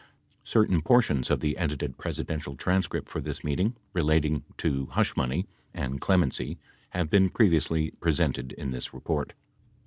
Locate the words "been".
7.11-7.29